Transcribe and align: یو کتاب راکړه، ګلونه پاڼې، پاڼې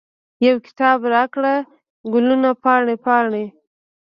یو 0.47 0.57
کتاب 0.65 0.99
راکړه، 1.13 1.55
ګلونه 2.13 2.49
پاڼې، 2.63 2.95
پاڼې 3.05 3.45